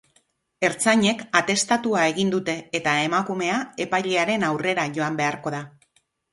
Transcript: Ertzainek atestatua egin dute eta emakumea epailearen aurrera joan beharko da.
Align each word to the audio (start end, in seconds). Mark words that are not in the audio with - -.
Ertzainek 0.69 1.21
atestatua 1.41 2.07
egin 2.15 2.33
dute 2.37 2.57
eta 2.81 2.95
emakumea 3.03 3.61
epailearen 3.87 4.49
aurrera 4.51 4.91
joan 4.99 5.23
beharko 5.25 5.57
da. 5.61 5.65